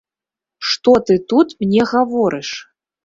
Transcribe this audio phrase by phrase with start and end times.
[0.69, 2.49] Што ты тут мне гаворыш!